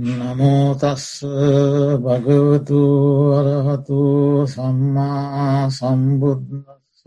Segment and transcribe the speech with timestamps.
[0.00, 1.06] නමෝතස්ස
[2.00, 2.80] භගවතු
[3.34, 4.00] අරහතු
[4.46, 7.04] සම්මා සම්බුද්දස්ස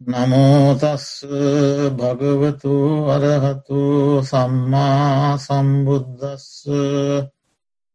[0.00, 1.06] නමෝතස්ස
[1.92, 2.74] භගවතු
[3.06, 3.82] අරහතු
[4.22, 6.66] සම්මා සම්බුද්දස්ස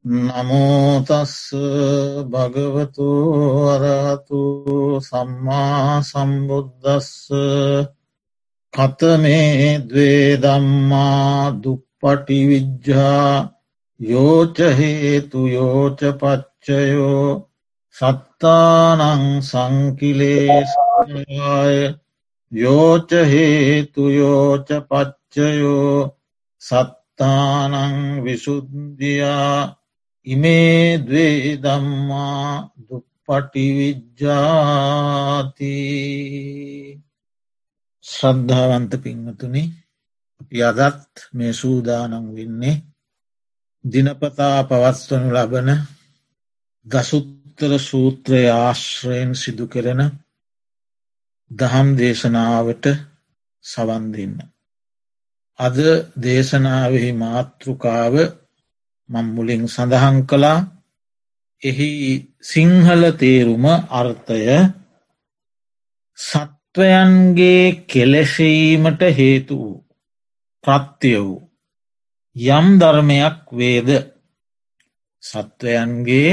[0.06, 1.36] නමෝතස්ස
[2.26, 3.10] භගවතු
[3.68, 4.42] අරහතු
[5.02, 7.28] සම්මා සම්බුද්දස්ස
[8.74, 11.52] කතමේ දවේ දම්මා
[14.00, 17.48] දුප්පටිවිජ්ජා යෝචහේතු යෝච පච්චයෝ
[17.96, 20.76] සත්තානං සංකිලේශය.
[22.52, 26.18] යෝචහේතු යෝච පච්චයෝ
[26.62, 29.76] සත්තානං විසුද්ධියා.
[30.28, 35.76] ඉමේ දවේ දම්මා දුප්පටිවිජ්ජාති.
[38.04, 39.64] ශ්‍රද්ධාවන්ත පිංහතුනි
[40.52, 42.95] යදත් මේ සූදානං වෙන්නේ
[43.86, 45.70] දිනපතා පවත්වනු ලබන
[46.86, 50.02] දසුත්තර සූත්‍රය ආශ්‍රයෙන් සිදු කෙරෙන
[51.52, 52.86] දහම් දේශනාවට
[53.66, 54.38] සවන්දින්න.
[55.60, 55.78] අද
[56.18, 58.16] දේශනාවෙහි මාතෘකාව
[59.10, 60.60] මම්මුලින් සඳහන් කළා
[61.62, 61.92] එහි
[62.44, 64.42] සිංහල තේරුම අර්ථය
[66.20, 69.78] සත්වයන්ගේ කෙලෙසීමට හේතු වූ
[70.64, 71.45] ප්‍රත්‍ය වූ
[72.36, 73.90] යම් ධර්මයක් වේද?
[75.24, 76.32] සත්වයන්ගේ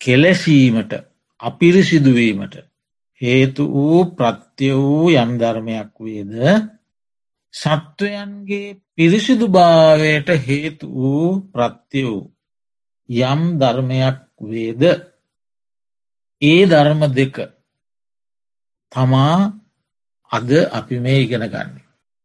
[0.00, 0.92] කෙලෙසීමට
[1.40, 2.54] අපිරිසිදුවීමට
[3.20, 6.32] හේතු වූ ප්‍රත්‍ය වූ යම් ධර්මයක් වේද?
[7.54, 12.32] සත්වයන්ගේ පිරිසිදු භාවයට හේතු වූ ප්‍රත්‍ය වූ
[13.08, 14.82] යම් ධර්මයක් වේද?
[16.42, 17.36] ඒ ධර්ම දෙක
[18.92, 19.52] තමා
[20.30, 21.76] අද අපි මේ ඉගෙන ගන්න.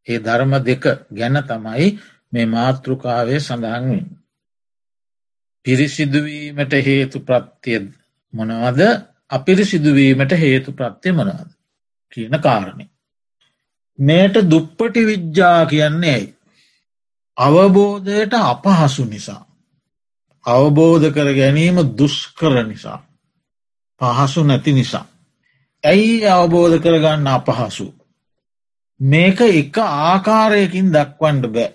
[0.07, 1.99] ඒ ධර්ම දෙක ගැන තමයි
[2.33, 4.07] මේ මාතෘකාවේ සඳහන්වෙන්.
[5.65, 7.79] පිරිසිදුවීමට හේතු ප්‍රත්තිය
[8.33, 8.81] මොනවද
[9.29, 11.49] අපිරිසිදුවීමට හේතු ප්‍රත්තිය මොනවද
[12.11, 12.85] කියන කාරණය.
[13.99, 16.35] මේට දුප්පටි විද්‍යා කියන්නේ ඇයි.
[17.37, 19.45] අවබෝධයට අපහසු නිසා.
[20.45, 22.99] අවබෝධ කර ගැනීම දුෂ්කර නිසා.
[24.01, 25.05] පහසු නැති නිසා.
[25.83, 27.87] ඇයි අවබෝධ කරගන්න අපහසු.
[28.99, 31.71] මේක එක ආකාරයකින් දක්වන්ඩ බෑ.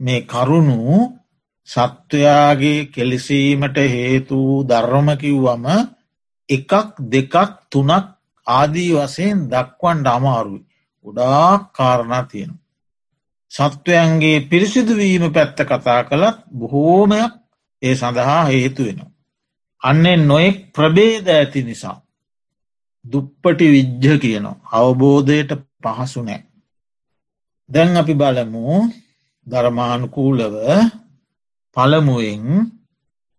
[0.00, 0.78] මේ කරුණු
[1.68, 5.66] සත්වයාගේ කෙලෙසීමට හේතු ධර්මකිව්වම
[6.48, 6.72] එකක්
[7.08, 7.34] දෙකක්
[7.70, 8.06] තුනක්
[8.46, 10.66] ආදී වසයෙන් දක්වන්ඩ අමාරුයි.
[11.04, 12.52] ගොඩාක් කාරණා තියෙන.
[13.52, 17.32] සත්වයන්ගේ පිරිසිදුවීම පැත්ත කතා කළත් බොහෝමයක්
[17.82, 19.10] ඒ සඳහා හේතු වෙනවා.
[19.82, 21.96] අන්නේ නොෙක් ප්‍රබේද ඇති නිසා.
[23.04, 24.60] දුප්පටි විජ්ජ කියනවා.
[24.72, 25.52] අවබෝධයට
[25.82, 26.42] පහසු නෑ.
[27.70, 28.64] දැන් අපි බලමු
[29.50, 30.56] ධර්මානුකූලව
[31.76, 32.44] පළමුුවෙන්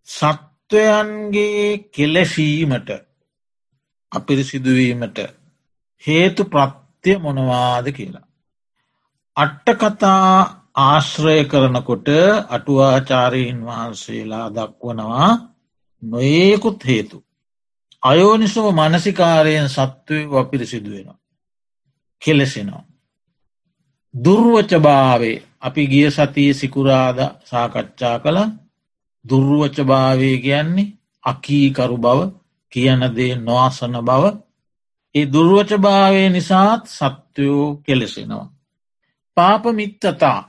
[0.08, 2.90] සත්වයන්ගේ කෙලෙසීමට
[4.12, 5.18] අපිරිසිදුවීමට
[6.04, 8.28] හේතු ප්‍රත්්‍යය මොනවාද කියලා.
[9.38, 12.08] අට්ටකතා ආශ්‍රය කරනකොට
[12.50, 15.30] අටුවාචාරීන් වහන්සේලා දක්වනවා
[16.04, 17.18] නොඒකුත් හේතු.
[18.04, 21.20] අයෝනිසෝ මනසිකාරයෙන් සත්වය වපිරිසිදුවෙනවා.
[22.22, 22.84] කෙලෙසෙනවා.
[24.14, 28.40] දුර්වචභාවේ අපි ගිය සතිය සිකුරාද සාකච්ඡා කළ.
[29.26, 32.20] දුර්වචභාවය කියන්නේ අකීකරු බව
[32.74, 34.24] කියන දේ නොවාසන බව.
[35.16, 38.52] ඒ දුර්වචභාවය නිසාත් සත්වයෝ කෙලෙසෙනවා.
[39.38, 40.40] පාපමිත්තතා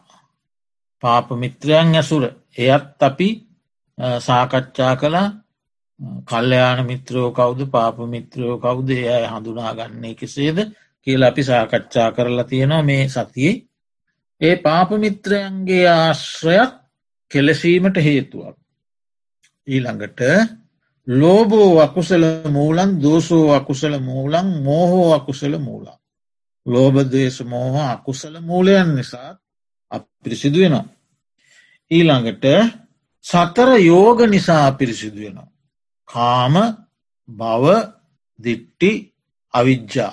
[1.03, 2.25] පාපමිත්‍රයන් ඇසුර.
[2.59, 3.28] එයත් අපි
[4.19, 5.28] සාකච්ඡා කලා
[6.25, 10.59] කල්්‍යයාන මිත්‍රයෝ කවුද පාප මිත්‍රයෝ කවුද අය හඳුනාගන්නේ කෙසේද
[11.06, 13.62] කියල අපි සාකච්ඡා කරලා තියෙනවා මේ සතියේ.
[14.42, 16.72] ඒ පාපමිත්‍රයන්ගේ ආශ්‍රයක්
[17.30, 18.56] කෙලසීමට හේතුවක්.
[19.69, 20.20] ඊළඟට
[21.08, 25.98] ලෝබෝ අකුසල මූලන් දෝසෝ අකුසල මූලන් මෝහෝ අකුසල මූලා.
[26.66, 29.30] ලෝබදේශ මෝහ අකුසල මූලයන් නිසා
[30.25, 30.86] පිරිසිදු වෙනවා.
[31.91, 32.45] ඊළඟට
[33.24, 35.50] සතර යෝග නිසා පිරිසිදු වෙනවා.
[36.09, 36.54] කාම
[37.28, 37.65] බව
[38.38, 38.91] දිට්ටි
[39.54, 40.12] අවිද්ජා.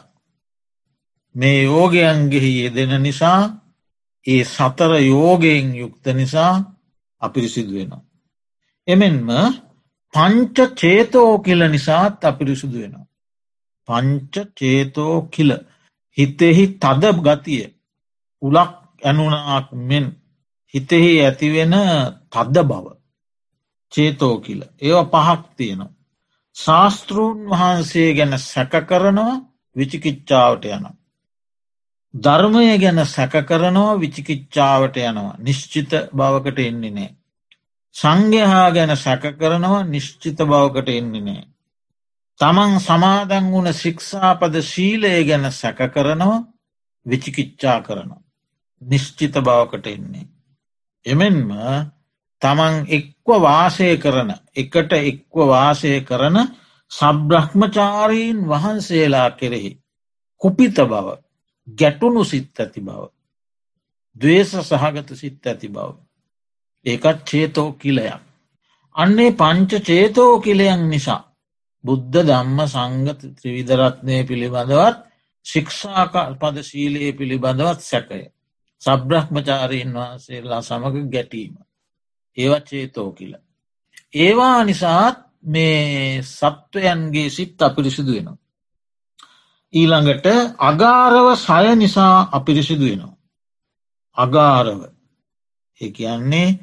[1.36, 3.42] මේ යෝගයන්ගෙහි යෙදෙන නිසා
[4.26, 6.54] ඒ සතර යෝගයෙන් යුක්ත නිසා
[7.22, 8.04] අපිරිසිදු වෙනවා.
[8.88, 9.30] එමෙන්ම
[10.14, 13.08] පංච චේතෝ කියල නිසාත් අපිරිසුදු වෙනවා.
[13.88, 15.52] පංච චේතෝ කියල
[16.18, 17.64] හිතෙහි තද ගතිය
[18.42, 20.06] උලක් ඇනුනාක් මෙන්
[20.74, 21.76] හිතෙහි ඇතිවෙන
[22.30, 22.86] තද්ද බව
[23.94, 25.98] චේතෝ කියල ඒව පහක් තියෙනවා.
[26.56, 29.34] ශාස්තෘන් වහන්සේ ගැන සැක කරනවා
[29.76, 30.99] විචිකිච්චාවට යනවා.
[32.14, 37.16] ධර්මය ගැන සැක කරනවා විචිකිච්චාවට යනවා නිශ්චිත බවකට එන්නේ නෑ.
[37.96, 41.44] සංඝහා ගැන සැක කරනවා නිශ්චිත බවකට එන්නේ නෑ.
[42.40, 46.46] තමන් සමාදන් වුණ ශික්ෂාපද ශීලය ගැන සැක කරනවා
[47.06, 48.22] විචිකිච්චා කරනවා.
[48.82, 50.28] නිශ්චිත බවකට එන්නේ.
[51.06, 51.54] එමෙන්ම
[52.42, 56.38] තමන් එක්ව වාසය කරන එකට එක්ව වාසය කරන
[56.92, 59.72] සබ්‍රහ්මචාරීන් වහන්සේලා කෙරෙහි.
[60.42, 61.29] කුපිත බව
[61.78, 63.02] ගැටුණු සිත් ඇති බව.
[64.16, 65.90] දවේශ සහගත සිත් ඇති බව.
[66.86, 68.22] ඒකත් චේතෝ කිලයක්.
[68.96, 71.22] අන්නේ පංච චේතෝ කිලයන් නිසා.
[71.84, 74.98] බුද්ධ ධම්ම සංගත ත්‍රවිධරත්නය පිළිබඳවත්
[75.46, 78.22] ශික්ෂාකාල් පද ශීලයේ පිළිබඳවත් සැකය.
[78.82, 81.54] සබ්‍රහ්මචාරීන් වහන්සේලා සමඟ ගැටීම.
[82.38, 83.34] ඒවත් චේතෝ කියල.
[84.16, 88.38] ඒවා නිසාත් මේ සත්වයන්ගේ සිත් අපිරිසිදු වෙනවා.
[89.74, 90.28] ඊළඟට
[90.60, 93.18] අගාරව සය නිසා අපිරිසිදු වෙනවා.
[94.18, 94.80] අගාරව
[95.82, 96.58] ඒ කියන්නේ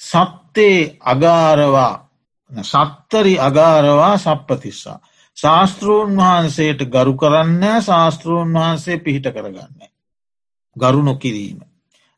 [0.00, 2.10] සත්තේ අගාරවා
[2.50, 5.00] සත්තරි අගාරවා සප්පතිස්සා.
[5.36, 9.80] ශාස්තෘූන් වහන්සේට ගරු කරන්න ශාස්තෘූන් වහන්සේ පිහිට කරගන්න.
[10.76, 11.60] ගරු නොකිරීම.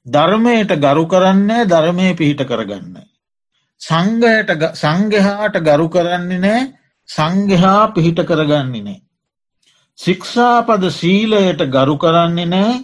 [0.06, 2.96] ධර්මයට ගරු කරන්නේ ධර්මය පිහිට කරගන්න.
[3.80, 6.62] සංගයට සංගහාට ගරු කරන්නේ නෑ
[7.08, 9.00] සංගහා පිහිට කරගන්නේ නෑ.
[9.98, 12.74] ශික්ෂාපද සීලයට ගරු කරන්නේ නෑ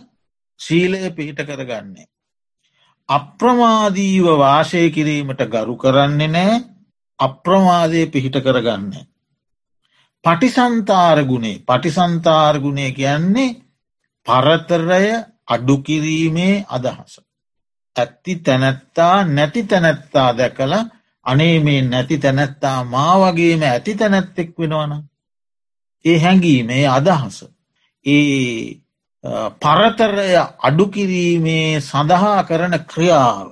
[0.61, 2.09] ශීලය පිහිට කරගන්නේ.
[3.09, 6.59] අප්‍රමාදීව වාශය කිරීමට ගරු කරන්නේ නෑ
[7.19, 8.93] අප්‍රමාදය පිහිට කරගන්න.
[10.25, 13.57] පටිසන්තාරගුණේ පටිසන්තාර්ගුණය කියන්නේ
[14.27, 15.09] පරතරය
[15.47, 17.21] අඩුකිරීමේ අදහස.
[17.97, 20.75] ඇත්ති තැනැත්තා නැති තැනැත්තා දැකළ
[21.27, 24.93] අනේ මේ නැති තැනැත්තා මා වගේම ඇති තැනැත්තෙක් වෙනවන.
[26.05, 27.39] ඒ හැඟීමේ අදහස.
[28.07, 28.81] ඒ
[29.61, 30.29] පරතරය
[30.61, 33.49] අඩුකිරීමේ සඳහා කරන ක්‍රියාව.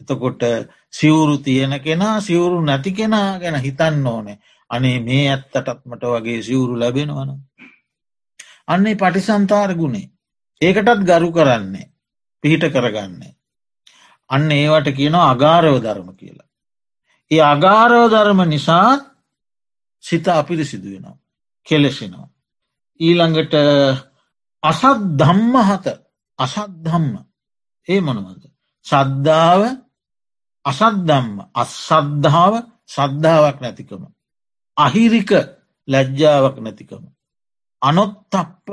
[0.00, 0.42] එතකොට
[0.90, 4.38] සිවුරු තියෙන කෙනා සිවුරු නැති කෙනා ගැන හිතන්න ඕනේ
[4.70, 7.30] අනේ මේ ඇත්තටත්මට වගේ සිවුරු ලැබෙනවන.
[8.66, 10.10] අන්නේ පටිසන්තාර ගුණේ
[10.60, 11.90] ඒකටත් ගරු කරන්නේ
[12.44, 13.36] පිහිට කරගන්නේ.
[14.30, 16.48] අන්න ඒවට කියනවා අගාරව ධර්ම කියලා.
[17.30, 19.00] ඒ අගාරව ධර්ම නිසා
[20.04, 21.21] සිත අපිරිසිදු වෙනවා.
[21.66, 22.28] කෙලෙසිනවා.
[23.00, 23.54] ඊළඟට
[24.62, 25.86] අසත් ධම්ම හත
[26.38, 27.14] අසත් ධම්ම
[27.88, 28.44] ඒ මොනවද.
[28.86, 29.62] සද්ධාව
[30.64, 32.54] අසද්ධම්ම අස්සද්ධාව
[32.86, 34.02] සද්ධාවක් නැතිකම.
[34.76, 35.30] අහිරික
[35.88, 37.04] ලැජ්ජාවක් නැතිකම.
[37.82, 38.68] අනොත්තප්ප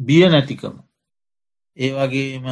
[0.00, 0.76] බිය නැතිකම.
[1.76, 2.46] ඒ වගේම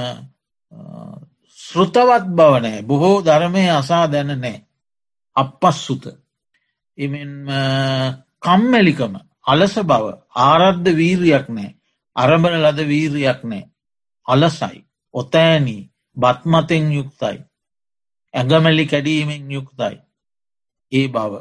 [1.59, 4.57] ශෘතවත් බවනෑ බොහෝ ධර්මය අසා දැන නෑ.
[5.37, 6.05] අපපස් සුත.
[6.99, 7.33] එමෙන්
[8.43, 9.15] කම්මැලිකම
[9.47, 10.05] අලස බව.
[10.43, 11.75] ආරද්ධ වීරයක් නෑ.
[12.17, 13.65] අරඹන ලද වීරයක් නෑ.
[14.27, 14.85] අලසයි.
[15.15, 15.83] ඔතෑනී
[16.17, 17.39] බත්මතෙන් යුක්තයි.
[18.35, 19.97] ඇඟමැලි කැඩීමෙන් යුක්තයි.
[20.93, 21.33] ඒ බව.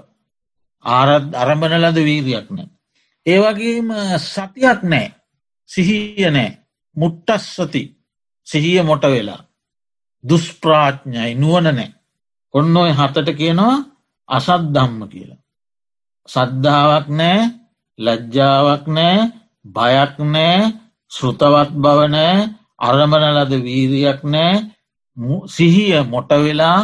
[0.85, 2.69] ආරත් අරඹන ලද වීරයක් නෑ.
[3.25, 5.07] ඒවගේම සතියක් නෑ.
[5.69, 6.51] සිහිය නෑ.
[6.97, 7.83] මුට්ටස් සති
[8.47, 9.41] සිහිය මොට වෙලා.
[10.23, 11.89] දුස්ප්‍රාඥ්ඥයි නුවන නෑ.
[12.53, 13.77] ඔන්න ඔය හතට කියනවා
[14.29, 15.41] අසත් දම්ම කියලා.
[16.29, 17.64] සද්ධාවක් නෑ.
[17.99, 19.17] ලජ්ජාවක් නෑ
[19.65, 20.59] බයක් නෑ
[21.11, 22.37] ශෘතවත් බවනෑ
[22.79, 24.55] අරමණ ලද වීරයක් නෑ
[25.47, 26.79] සිහිය මොට වෙලා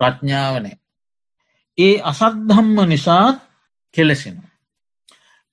[0.00, 0.76] ප්‍රඥාවනෑ.
[1.78, 3.36] ඒ අසද්ධම්ම නිසාත්
[3.94, 4.38] කෙලෙසෙන.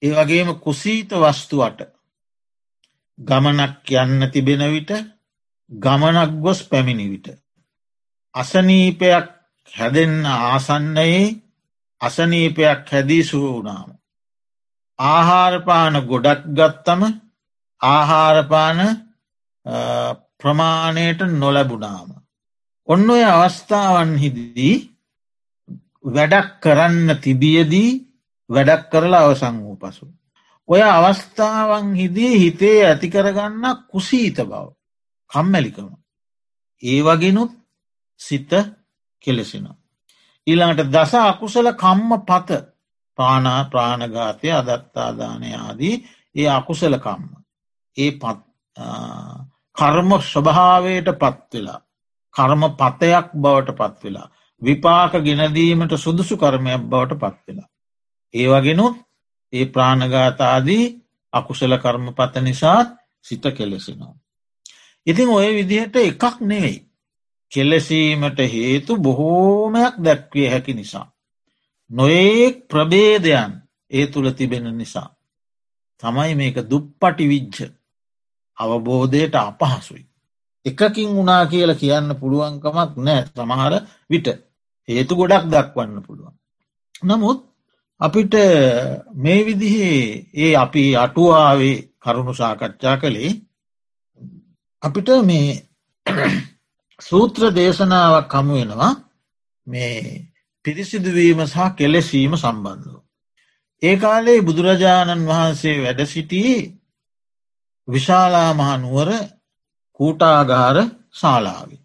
[0.02, 1.80] ඒ වගේම කුසීත වස්තුවට
[3.20, 4.92] ගමනක් යන්න තිබෙන විට
[5.72, 7.28] ගමනක් ගොස් පැමිණි විට.
[8.36, 9.28] අසනීපයක්
[9.74, 11.24] හැදෙන්න ආසන්නයේ
[12.02, 13.95] අසනීපයක් හැදී සුව වුණාම.
[15.00, 17.02] ආහාරපාන ගොඩක් ගත්තම
[17.82, 18.80] ආහාරපාන
[20.40, 22.10] ප්‍රමාණයට නොලැබුණාම.
[22.88, 24.76] ඔන්න ඔය අවස්ථාවන්හිදී
[26.08, 27.90] වැඩක් කරන්න තිබියදී
[28.50, 30.06] වැඩක් කරලා අවසං වූ පසු.
[30.70, 34.66] ඔය අවස්ථාවන් හිදී හිතේ ඇතිකරගන්න කුසීත බව
[35.32, 35.90] කම්මැලිකම.
[36.84, 37.52] ඒ වගෙනුත්
[38.20, 38.52] සිත
[39.24, 39.78] කෙලෙසිනවා.
[40.48, 42.50] ඊළඟට දස අකුසල කම්ම පත
[43.18, 45.96] පානා ප්‍රාණඝාතය අදත්තාදානය ආදී
[46.36, 47.32] ඒ අකුසල කම්ම.
[47.98, 48.40] ඒ පත්
[49.76, 51.80] කර්ම ස්වභාවයට පත්වෙලා.
[52.36, 54.28] කර්ම පතයක් බවට පත්වෙලා.
[54.62, 57.70] විපාක ගෙනදීමට සුදුසු කර්මයක් බවට පත්වෙලා.
[58.34, 58.96] ඒ වගෙනුත්
[59.54, 60.86] ඒ ප්‍රාණගාතාදී
[61.34, 62.88] අකුසල කර්ම පත නිසාත්
[63.22, 64.16] සිත කෙලෙසිනවා.
[65.08, 66.78] ඉතින් ඔය විදිහට එකක් නෙවෙයි.
[67.52, 71.08] කෙලෙසීමට හේතු බොහෝමයක් දැක්විය හැකි නිසා.
[71.92, 73.52] නොඒක් ප්‍රබේදයන්
[73.92, 75.10] ඒ තුළ තිබෙන නිසා.
[76.04, 77.58] තමයි මේක දුප්පටි විච්ච
[78.58, 80.04] අවබෝධයට අපහසුයි.
[80.66, 83.74] එකකින් වුණා කියල කියන්න පුළුවන්කමක් නෑ සමහර
[84.10, 84.28] විට
[84.90, 86.36] හේතු ගොඩක් දක්වන්න පුළුවන්.
[87.04, 87.40] නමුත්
[88.02, 88.34] අපිට
[89.16, 93.32] මේ විදිහේ ඒ අපි අටුවාවේ කරුණු සාකච්ඡා කළේ
[94.84, 95.50] අපිට මේ
[97.00, 98.94] සූත්‍ර දේශනාවක් හමු වෙනවා
[99.68, 100.00] මේ
[100.66, 102.96] පිරිසිදුවීම සහ කෙලෙසීම සම්බන්ධව.
[103.84, 106.72] ඒ කාලේ බුදුරජාණන් වහන්සේ වැඩ සිටියේ
[107.88, 109.10] විශාලා මහනුවර
[110.00, 110.78] කූටාගාර
[111.12, 111.78] ශාලාවි.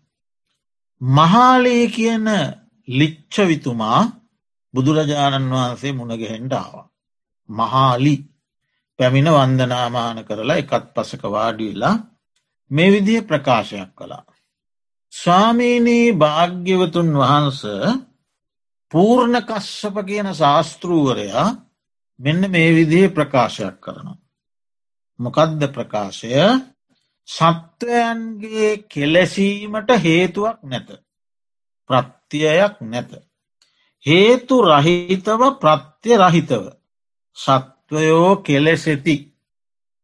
[1.00, 2.26] මහාලේ කියන
[2.88, 4.00] ලිච්චවිතුමා
[4.74, 6.74] බුදුරජාණන් වහන්සේ මුණගහෙන්ඩාව.
[7.48, 8.14] මහාලි
[8.98, 11.96] පැමිණ වන්දනාමාන කරලා එකත් පසක වාඩිලා
[12.70, 14.24] මේ විදිහ ප්‍රකාශයක් කළා.
[15.12, 17.60] ස්වාමීනී භාග්‍යවතුන් වහන්ස
[18.92, 21.46] පූර්ණ කශ්‍යප කියන ශාස්තෘූවරයා
[22.20, 24.18] මෙන්න මේ විදිහ ප්‍රකාශයක් කරනවා.
[25.18, 26.30] මොකදද ප්‍රකාශය
[27.28, 30.88] සත්වයන්ගේ කෙලෙසීමට හේතුවක් නැත.
[31.90, 33.10] ප්‍රත්තියයක් නැත.
[34.06, 36.64] හේතු රහිතව ප්‍රත්‍ය රහිතව.
[37.36, 39.16] සත්වයෝ කෙලෙසෙති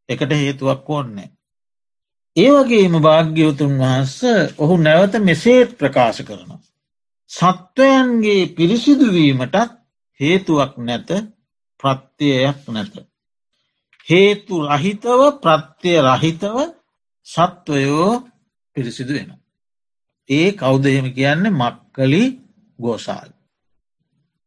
[0.08, 1.30] එකට හේතුවක් ඕන්නේ.
[2.36, 4.16] ඒවගේම භාග්‍යවතුන් වහන්ස
[4.58, 6.60] ඔහු නැවත මෙසේත් ප්‍රකාශ කරනවා.
[7.30, 9.56] සත්වයන්ගේ පිරිසිදුවීමටත්
[10.20, 11.08] හේතුවක් නැත
[11.80, 12.94] ප්‍රත්‍යයක් නැත.
[14.08, 16.56] හේතු රහිතව ප්‍රත්‍යය රහිතව
[17.26, 18.12] සත්වයෝ
[18.76, 19.30] පිරිසිදු වෙන.
[20.28, 22.22] ඒ කෞදහෙම කියන්නේ මක්කලි
[22.78, 23.30] ගෝසාල්.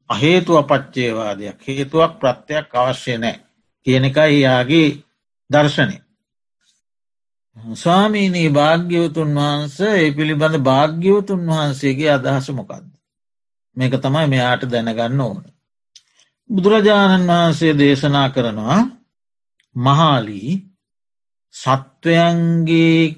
[0.10, 3.38] අහේතු අපච්චේවාදයක් හේතුවක් ප්‍රත්තියක් අවශ්‍ය නෑ
[3.86, 4.90] කියන එකයි යාගේ
[5.50, 5.96] දර්ශනය.
[7.60, 12.86] ස්වාමීනී භාග්‍යවතුන් වහන්ස ඒ පිළිබඳ භාග්‍යවතුන් වහන්සේගේ අදහස මොකක්ද.
[13.78, 15.44] මේක තමයි මෙයාට දැනගන්න ඕන.
[16.50, 18.80] බුදුරජාණන් වහන්සේ දේශනා කරනවා
[19.76, 20.52] මහාලී
[21.56, 23.16] සත්වයන්ගේ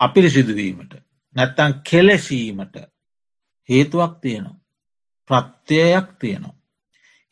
[0.00, 0.92] අපිරිසිදුවීමට
[1.36, 2.76] නැත්තන් කෙලෙසීමට
[3.68, 4.60] හේතුවක් තියෙනවා.
[5.30, 6.56] ප්‍රත්‍යයක් තියෙනවා.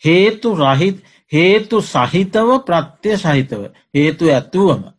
[0.02, 0.96] හේතු රහිත්
[1.32, 3.62] හේතු සහිතව ප්‍රත්‍යය සහිතව
[3.94, 4.93] හේතු ඇතුවම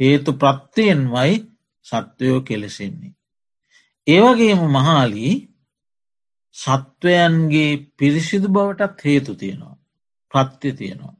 [0.00, 1.34] හේතු ප්‍රත්තියෙන්වයි
[1.86, 3.12] සත්වයෝ කෙලෙසෙන්නේ.
[4.06, 5.34] ඒවගේම මහාලී
[6.56, 9.76] සත්වයන්ගේ පිරිසිදු බවටත් හේතු තියෙනවා.
[10.34, 11.14] ප්‍රත්්‍ය තියෙනවා.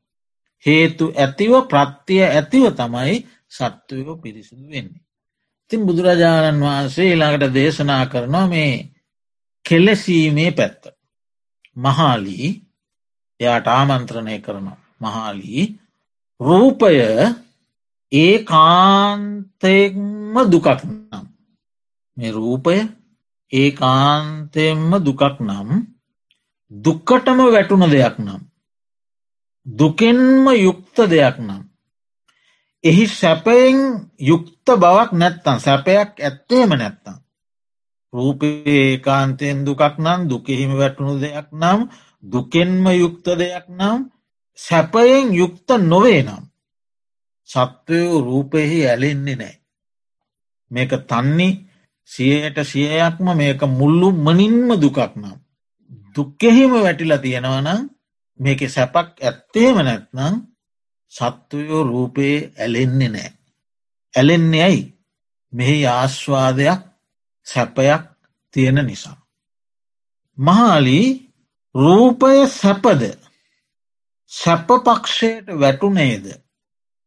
[0.64, 3.16] හේතු ඇතිව ප්‍රත්තිය ඇතිව තමයි
[3.49, 5.02] සත්වයෝ පිරිසිදු වෙන්නේ.
[5.70, 8.75] තින් බුදුරජාණන් වහන්සේ ඊළඟට දේශනා කරනවා මේ
[9.64, 10.82] කෙලෙසීමේ පැත්ත.
[11.76, 12.49] මහාලී
[13.40, 14.66] එයාට ආමන්ත්‍රණය කරන
[15.00, 15.62] මහාලී
[16.40, 16.96] රූපය
[18.12, 21.25] ඒ කාන්තෙක්ම දුකක් නම්.
[22.17, 22.76] මේ රූපය
[23.52, 25.69] ඒ කාන්තෙම්ම දුකක් නම්
[26.71, 28.43] දුක්කටම වැටුණ දෙයක් නම්
[29.67, 31.62] දුකෙන්ම යුක්ත දෙයක් නම්.
[32.85, 33.79] එහි සැපයෙන්
[34.21, 37.17] යුක්ත බවක් නැත්තම් සැපයක් ඇත්තේම නැත්තම්
[38.12, 41.81] රූපේ කාන්තයෙන් දුකක් නම් දුකෙහිම වැටුණු දෙයක් නම්
[42.23, 43.99] දුකෙන්ම යුක්ත දෙයක් නම්
[44.59, 46.50] සැපයෙන් යුක්ත නොවේ නම්
[47.50, 49.54] සත්වයෝ රූපයෙහි ඇලෙන්නේ නෑ.
[50.71, 51.52] මේක තන්නේ
[52.11, 55.38] සියයට සියයක්ම මේක මුල්ලු මනින්ම දුකක් නම්.
[56.14, 57.80] දුක්කෙහිම වැටිලා තියෙනවනම්
[58.40, 60.35] මේක සැපක් ඇත්තේම නැත්නම්
[61.12, 63.30] සත්වයෝ රූපයේ ඇලෙන්නේ නෑ.
[64.14, 64.83] ඇලෙන්නේ ඇයි
[65.52, 66.80] මෙහි ආශ්වාදයක්
[67.47, 68.02] සැපයක්
[68.54, 69.19] තියෙන නිසා.
[70.38, 71.07] මහාලී
[71.75, 73.02] රූපය සැපද
[74.33, 76.26] සැපපක්ෂයට වැටුනේද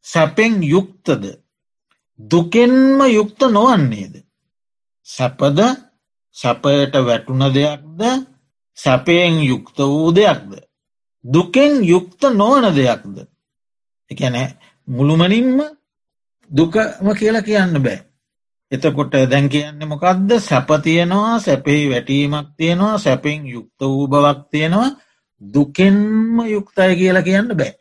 [0.06, 1.24] සැපෙන් යුක්තද
[2.20, 4.14] දුකෙන්ම යුක්ත නොවන්නේද.
[5.08, 5.60] සැපද
[6.36, 8.02] සැපයට වැටුන දෙයක්ද
[8.78, 10.52] සැපයෙන් යුක්ත වූ දෙයක්ද.
[11.26, 13.16] දුකෙන් යුක්ත නොවන දෙයක්ද.
[14.12, 14.36] එකැන
[14.88, 15.60] මුළුමනින්ම
[16.52, 18.00] දුකම කියලා කියන්න බෑ.
[18.72, 24.90] එතකොට දැන් කියන්නේ මොකක්ද සැපතියනවා සැපෙහි වැටීමක් තියෙනවා සැපෙන් යුක්ත වූ බවක් තියෙනවා
[25.42, 27.74] දුකෙන්ම යුක්තය කියලා කියන්න බෑ.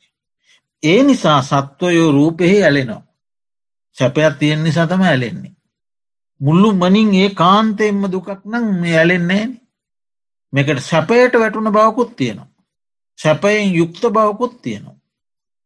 [0.83, 3.03] ඒ නිසා සත්වයෝ රූපෙහි ඇලෙනවා.
[3.97, 5.53] සැපයක් තියෙන් නිසා තම ඇලෙන්නේ.
[6.41, 9.45] මුල්ලු මනින් ඒ කාන්තෙන්ම දුකක් නම් මේ ඇලෙන්නේ
[10.53, 12.49] මේකට සැපයට වැටුන බවකුත් තියෙනවා.
[13.19, 14.97] සැපයෙන් යුක්ත බවකුත් තියෙනවා.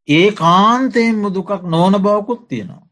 [0.08, 2.86] ඒ කාන්තයෙන්ම දුකක් නොවන බවකුත් තියෙනවා.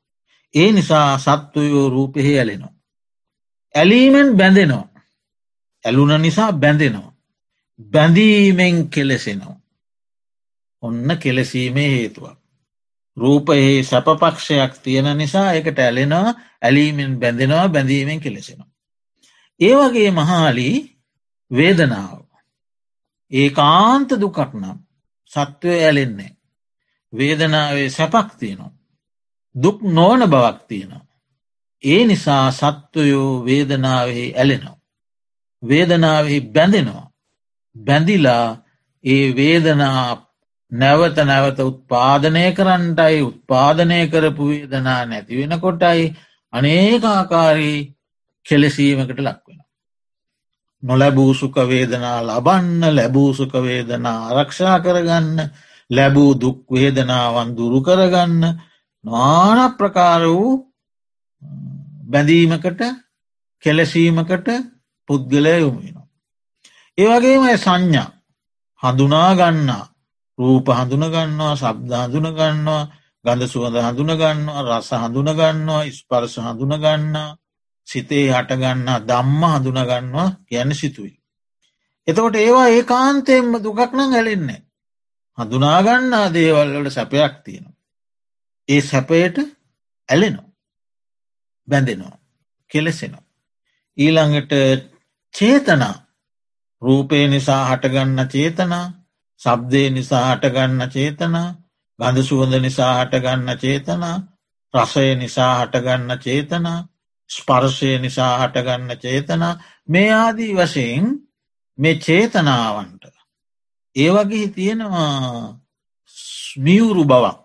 [0.54, 2.72] ඒ නිසා සත්වයෝ රූපෙහි ඇලෙනවා.
[3.74, 4.88] ඇලීමෙන් බැඳෙනවා.
[5.84, 7.14] ඇලුන නිසා බැඳෙනවා.
[7.80, 9.60] බැඳීමෙන් කෙලෙසෙනවා.
[10.84, 12.38] ඔන්න කෙලෙසීමේ හේතුවක්.
[13.16, 18.70] රූපයේ සැපපක්ෂයක් තියෙන නිසා එකට ඇලෙනවා ඇලීමෙන් බැඳෙනවා බැඳීමෙන් කෙලෙසෙනවා.
[19.60, 20.76] ඒවගේ මහාලී
[21.50, 22.24] වේදනාව.
[23.30, 24.78] ඒ කාන්ත දුකක් නම්
[25.30, 26.32] සත්වය ඇලෙන්නේ.
[27.12, 28.72] වේදනාවේ සැපක් තියෙනවා.
[29.54, 31.06] දුක් නෝන බවක් තියෙනවා.
[31.82, 34.78] ඒ නිසා සත්වයෝ වේදනාවෙහි ඇලෙනවා.
[35.62, 37.12] වේදනාවෙහි බැඳෙනවා.
[37.76, 38.48] බැඳිලා
[39.04, 40.33] ඒ වේදනා
[40.74, 46.14] නැවත නැවත උත්පාදනය කරන්නටයි උත්පාදනය කරපු වේදනා නැතිවෙන කොටයි
[46.52, 47.78] අනේකාකාරී
[48.46, 49.60] කෙලෙසීමකට ලක්වෙන.
[50.82, 55.38] නොලැබූ සුකවේදනා ලබන්න ලැබූ සුකවේදනා ආරක්ෂා කරගන්න
[55.90, 58.42] ලැබූ දුක්වේදනාවන් දුරු කරගන්න
[59.04, 60.52] නාන ප්‍රකාර වූ
[62.06, 62.80] බැඳීමකට
[63.64, 64.48] කෙලසීමකට
[65.08, 66.06] පුද්ගලය යොමුෙනවා.
[66.98, 68.08] ඒවගේම සංඥා
[68.82, 69.93] හඳුනාගන්නා
[70.38, 72.82] රූප හඳුනගන්නවා සබ්ද හඳුනගන්නවා
[73.24, 77.28] ගඳ සුවඳ හඳුනගන්නවා රස හඳුනගන්නවා ස්පර්ශ හඳුනගන්නා
[77.88, 81.14] සිතේ හටගන්නා දම්ම හඳුනගන්නවා ගැන සිතුයි.
[82.08, 84.60] එතකොට ඒවා ඒ කාන්තයෙන්ම දුකක් නම් ඇලෙන්නේ.
[85.38, 87.76] හඳුනාගන්නා දේවල්වලට සැපයක් තියෙනවා.
[88.68, 89.36] ඒ සැපයට
[90.08, 90.50] ඇලෙනවා.
[91.68, 92.18] බැඳෙනවා.
[92.70, 93.24] කෙලෙසෙනවා.
[93.98, 94.52] ඊළඟට
[95.34, 95.94] චේතනා
[96.82, 98.86] රූපය නිසා හටගන්න චේතනා
[99.40, 101.48] සබ්දය නිසා හටගන්න චේතනා
[101.98, 104.16] ගඳ සුවඳ නිසා හටගන්න චේතනා
[104.74, 106.78] රසය නිසා හටගන්න චේතනා
[107.30, 109.52] ස්පර්ශය නිසා හටගන්න චේතනා
[109.88, 111.06] මේ ආදී වශයෙන්
[111.78, 113.04] මේ චේතනාවන්ට
[113.96, 115.12] ඒ වගේ තියෙනවා
[116.58, 117.38] මියුරු බවක්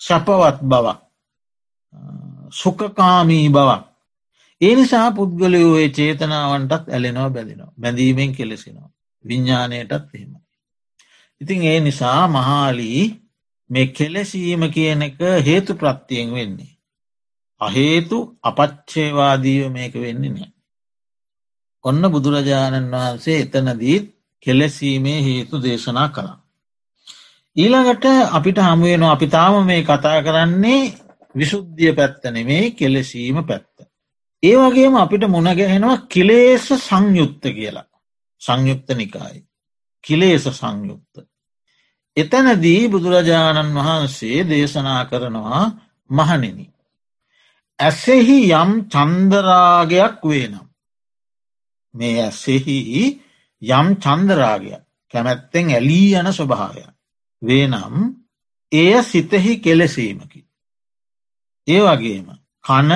[0.00, 0.98] සැපවත් බවක්
[2.52, 3.82] සුකකාමී බවක්
[4.60, 8.90] ඒ නිසා පුද්ගලයෝ ඒ චේතනාවන්ටත් ඇලෙනවා බැඳෙනවා බැඳීමෙන් කෙලෙසිනවා
[9.24, 10.32] විඤ්ඥානයටත් එහෙම.
[11.40, 13.02] ඉතින් ඒ නිසා මහාලී
[13.70, 16.76] මේ කෙලෙසීම කියන එක හේතු ප්‍රත්තියෙන් වෙන්නේ.
[17.60, 20.50] අහේතු අපච්චේවාදීව මේක වෙන්නේ නෑ.
[21.84, 24.06] ඔන්න බුදුරජාණන් වහන්සේ එතනදීත්
[24.46, 26.38] කෙලෙසීමේ හේතු දේශනා කළා.
[27.56, 30.82] ඊළඟට අපිට හමුවෙන අපි තාම මේ කතා කරන්නේ
[31.34, 33.76] විශුද්ධිය පැත්තනෙමේ කෙලෙසීම පැත්ත.
[34.42, 37.86] ඒ වගේම අපිට මුණගැහෙනවා කිලේස සංයුත්ත කියලා
[38.42, 39.40] සංයුක්ත නිකායි.
[40.06, 41.14] කිලේස සංයුක්ත.
[42.16, 45.64] එතැනදී බුදුරජාණන් වහන්සේ දේශනා කරනවා
[46.10, 46.66] මහනෙනි.
[47.78, 50.66] ඇසෙහි යම් චන්දරාගයක් වේනම්.
[51.94, 52.78] මේ ඇසෙහි
[53.62, 54.82] යම් චන්දරාගයක්
[55.14, 56.84] කැමැත්තෙන් ඇලී යන ස්වභාවය.
[57.42, 57.96] වේනම්
[58.72, 60.40] එය සිතෙහි කෙලෙසීමකි.
[61.66, 62.28] ඒ වගේම
[62.64, 62.90] කන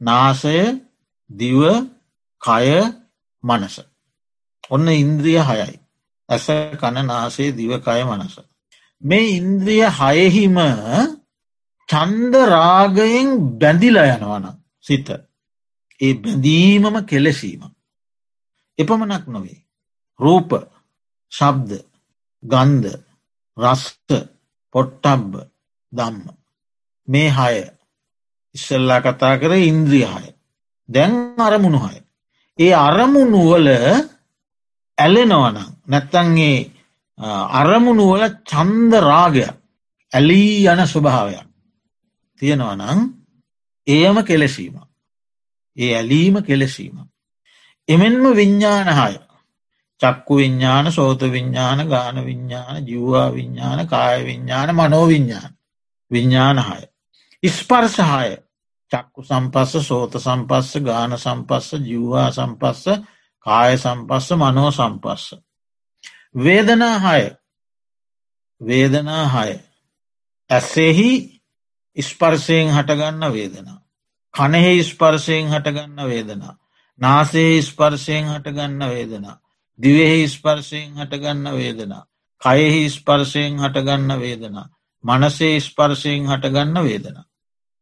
[0.00, 0.58] නාසය
[1.30, 1.60] දිව
[2.42, 2.68] කය
[3.44, 3.76] මනස.
[4.70, 5.76] ඔන්න ඉන්ද්‍රිය හයයි.
[6.28, 6.46] ඇස
[6.80, 8.36] කන නාසේ දිවකය මනස.
[9.02, 10.56] මේ ඉන්ද්‍රිය හයහිම
[11.88, 13.28] චන්ද රාගයෙන්
[13.60, 14.46] බැඳිල යනවන
[14.80, 15.08] සිත.
[16.00, 17.62] ඒ බැඳීමම කෙලෙසීම.
[18.78, 19.60] එපමණක් නොවේ.
[20.20, 20.50] රූප
[21.32, 21.70] ශබ්ද
[22.42, 22.98] ගන්ධ
[23.56, 24.10] රස්ත
[24.74, 25.32] පොට්ටබ්බ
[25.92, 26.26] දම්ම.
[27.08, 27.56] මේ හය
[28.54, 30.28] ඉස්සල්ලා කතා කර ඉන්ද්‍රියහය.
[30.88, 31.96] දැන් අරමුණු හය.
[32.58, 33.68] ඒ අරමුණුවල
[34.98, 36.58] ඇලෙනවනම් නැත්තන්ගේ
[37.54, 39.54] අරමුණුවල චන්ද රාගයක්
[40.12, 41.46] ඇලී යන ස්වභාවයක්
[42.40, 43.00] තියෙනවනං
[43.86, 44.76] ඒයම කෙලෙසීම.
[45.76, 46.96] ඒ ඇලීම කෙලෙසීම.
[47.88, 49.16] එමෙන්ම විඤ්ඥානහාය
[50.00, 55.52] චක්කු විඤ්ඥාන සෝත විඤ්ඥාන ගාන විඤ්ඥාන ජිව්වා විඤ්ඥාන කාය විඤ්ඥාන මනෝවිඤ්ඥාන
[56.10, 56.84] විඤ්ඥානහාය.
[57.42, 58.30] ඉස්පර්සහාය
[58.92, 62.84] චක්කු සම්පස්ස සෝත සම්පස්ස ගාන සම්පස්ස ජිව්වා සම්පස්ස
[63.46, 65.24] කාය සම්පස්ස මනෝ සම්පස්ස.
[66.36, 67.24] වේදනා හය
[68.60, 69.50] වේදනා හය
[70.50, 71.10] ඇස්සෙහි
[71.96, 73.78] ඉස්පර්සයෙන් හටගන්න වේදනා.
[74.34, 76.54] කනෙහි ස්පර්සයෙන් හටගන්න වේදනා.
[77.00, 79.40] නාසේ ස්පර්සයෙන් හටගන්න වේදනා.
[79.78, 82.04] දිවෙහි ස්පර්සයෙන් හටගන්න වේදනා.
[82.42, 84.68] කයෙහි ස්පර්සයෙන් හටගන්න වේදනා.
[85.04, 87.24] මනසේ ස්පර්සයෙන් හටගන්න වේදනා.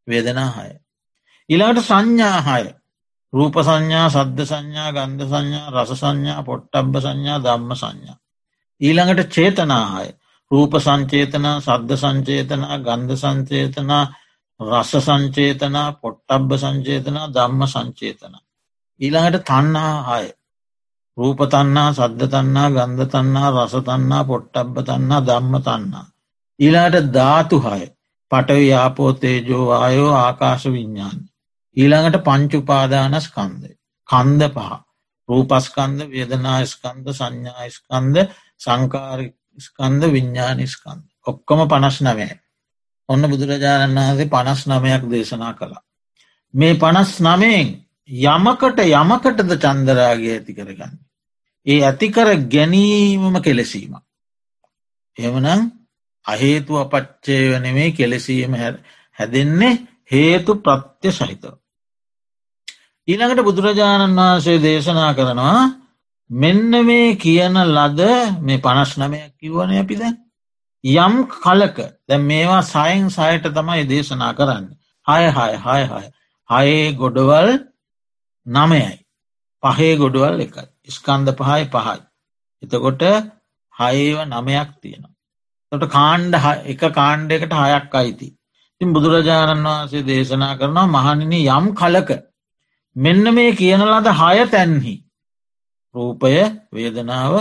[0.08, 0.70] වේදනා හය.
[1.50, 2.66] ඉලාට සංඥාහාය
[3.36, 8.16] රූප සංඥා සද්ධ සංඥා ගන්ධ සංඥා රස සංඥා පොට්ටබ්බ සංඥා ධම්ම සංඥා.
[8.80, 10.08] ඊළඟට චේතනාහාය
[10.50, 14.04] රූප සංචේතනා සද්ධ සංචේතනා ගන්ධ සංචේතනා
[14.60, 18.42] රස සංචේතනා පොට්ටබ්බ සංචේතනා ධම්ම සංචේතනා.
[19.00, 20.26] ඊළඟට තන්නාහාය
[21.18, 26.06] රූප තන්නා සද්ධ තන්නා ගන්ධ තන්නා රස තන්නා පොට්ටබ්බ තන්නා ධම්ම තන්නා.
[26.60, 27.84] ඊළඟට ධාතුහාය
[28.30, 31.18] පටවි යාපෝතේජෝ ආයෝ ආකාශ විඤ්ඥාන්.
[31.76, 33.70] ඊළඟට පංචුපාදානස්කන්දය.
[34.08, 34.72] කන්ද පහ.
[35.28, 38.16] රූපස්කන්ද වේදනාස්කන්ද සංඥායිස්කන්ද
[38.60, 41.02] සංකාරස්කන්ද විඤ්ඥානිස්කන්ද.
[41.26, 42.36] ඔක්කොම පනස් නවෑ.
[43.08, 45.82] ඔන්න බුදුරජාණන් වහන්සේ පනස් නමයක් දේශනා කළා.
[46.54, 47.74] මේ පනස් නමයෙන්
[48.26, 50.94] යමකට යමකටද චන්දරාගේ ඇති කරගන්න.
[51.66, 53.98] ඒ ඇතිකර ගැනීමම කෙලෙසීම.
[55.16, 55.70] එමනම්
[56.26, 58.56] අහේතු අපච්චය වනෙමේ කෙලෙසීම
[59.18, 59.74] හැදෙන්නේ
[60.06, 61.54] හේතු ප්‍රත්‍ය සහිතව.
[63.08, 65.58] ඊළඟට බුදුරජාණන් වහන්සේ දේශනා කරනවා
[66.30, 68.00] මෙන්න මේ කියන ලද
[68.42, 70.02] මේ පනස් නමයක් කිව්වන අපිද
[70.84, 74.66] යම් කලක දැ මේවා සයින් සයට තමයි දේශනා කරන්න.
[75.06, 76.04] හය හය හය හය.
[76.50, 77.48] හයේ ගොඩවල්
[78.46, 78.92] නමයයි.
[79.62, 80.66] පහේ ගොඩවල් එකයි.
[80.90, 81.98] ස්කන්ධ පහයි පහයි.
[82.62, 83.02] එතකොට
[83.74, 85.14] හයව නමයක් තියෙනවා.
[85.72, 86.34] තොට කාණ්ඩ
[86.66, 88.28] එක කාණ්ඩයකට හයක් අයිති.
[88.74, 92.10] ඉතින් බුදුරජාණන් වහන්සේ දේශනා කරනවා මහනිනි යම් කලක
[92.96, 94.94] මෙන්න මේ කියන ලද හය තැන්හි.
[95.94, 96.34] රූපය
[96.72, 97.34] වේදනාව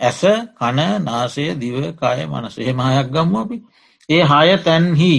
[0.00, 0.20] ඇස
[0.52, 2.72] කන නාසය දිව කාය මනසේ.
[2.72, 3.56] මහයක් ගම්ම අපි.
[4.08, 5.12] ඒ හය තැන්හි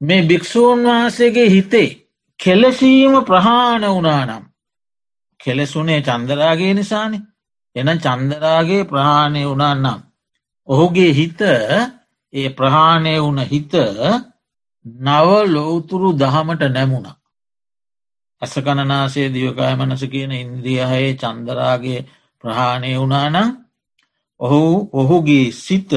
[0.00, 1.88] මේ භික්‍ෂූන් වහන්සේගේ හිතේ
[2.40, 4.44] කෙලසීම ප්‍රහාණ වනානම්
[5.40, 7.18] කෙලෙසුනේ චන්දරාගේ නිසානි.
[7.76, 10.00] එන චන්දරාගේ ප්‍රහාණය වනාන්නම්
[10.68, 11.40] ඔහුගේ හිත
[12.34, 13.72] ඒ ප්‍රහාණය වුණ හිත
[15.00, 17.19] නව ලෝතුරු දහමට නැමුණා.
[18.42, 22.00] ඇසකණනාසේ දියකාය මනස කියන ඉන්ද්‍රියහයේ චන්දරාගේ
[22.44, 23.48] ප්‍රහාණය වුණානම්
[24.40, 25.92] ඔහු ඔහුගේ සිත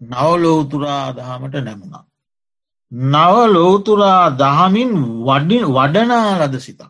[0.00, 2.04] නවලෝතුරා දහමට නැමුණා.
[2.92, 4.92] නව ලෝතුරා දහමින්
[5.68, 6.82] වඩනා ලද සිතක්.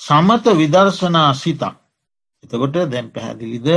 [0.00, 1.74] සමත විදර්ශනා සිතක්.
[2.44, 3.68] එතකොට දැම් පැහැදිලිද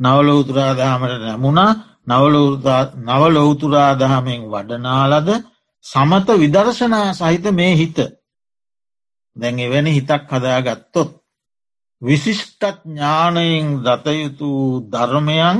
[0.00, 1.70] නවලෝතුරා දහමට නැමුණා
[2.06, 5.28] නවලෝතුරා දහමෙන් වඩනාලද
[5.84, 7.98] සමත විදර්ශනා සහිත මේ හිත
[9.38, 11.10] දැන් එවැනි හිතක් හදාගත්තොත්
[12.02, 14.50] විශිෂ්ටත් ඥානයෙන් දතයුතු
[14.92, 15.58] ධර්මයන්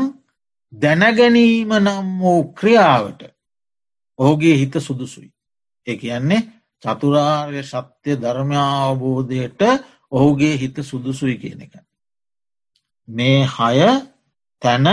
[0.73, 3.21] දැනගැනීම නම් වූ ක්‍රියාවට
[4.19, 5.31] ඔහුගේ හිත සුදුසුයි.
[5.87, 6.49] ඒ කියන්නේ
[6.83, 9.61] චතුරාර්ය සත්‍යය ධර්මාවබෝධයට
[10.13, 11.75] ඔහුගේ හිත සුදුසුයි කියන එක.
[13.09, 13.89] මේ හය
[14.63, 14.87] තැන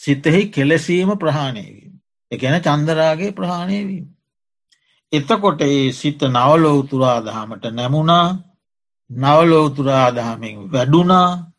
[0.00, 1.92] සිතෙහි කෙලෙසීම ප්‍රහාණයවීම.
[2.30, 4.06] එකැන චන්දරාගේ ප්‍රහාණයවීම.
[5.12, 8.38] එතකොට ඒ සිත නවලෝතුරා දහමට නැමුණා
[9.10, 11.52] නවලෝතුරා දහමෙන් වැඩුණා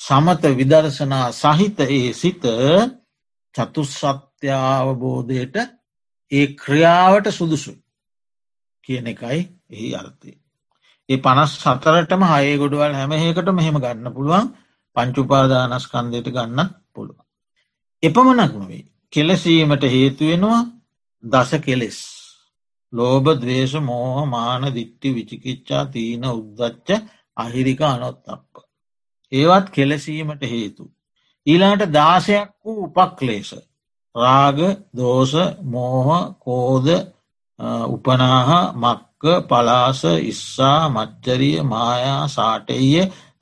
[0.00, 2.42] සමත විදර්ශනා සහිත ඒ සිත
[3.54, 5.56] චතුස්සත්‍යාවබෝධයට
[6.32, 7.82] ඒ ක්‍රියාවට සුදුසුයි
[8.84, 10.38] කියන එකයි එහි අර්ථය.
[11.08, 14.54] ඒ පනස් සතරටම හය ගොඩවල් හැමහකට මෙහෙම ගන්න පුළුවන්
[14.96, 17.24] පංචුපාදානස්කන්දයට ගන්නත් පුළුවන්.
[18.02, 18.84] එපමණක් නොවේ.
[19.12, 20.66] කෙලසීමට හේතුවෙනවා
[21.24, 22.17] දස කෙලෙස්.
[22.92, 26.88] ලෝබ දවේශ මෝහ මාන දිට්ටි විචිකිච්ඡා තිීන උද්දච්ච
[27.36, 28.52] අහිරික අනොත්තප්ප.
[29.32, 30.84] ඒවත් කෙලසීමට හේතු.
[31.46, 33.54] ඊලාට දාසයක් වූ උපක්ලේශ.
[34.14, 34.58] රාග
[34.92, 35.32] දෝස
[35.64, 36.88] මෝහ කෝද
[37.88, 42.92] උපනාහ මක්ක පලාස ඉස්සා මච්චරිය මායා සාටෙය